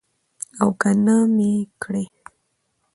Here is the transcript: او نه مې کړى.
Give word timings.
او 0.61 0.69
نه 1.05 1.15
مې 1.35 1.51
کړى. 1.81 2.05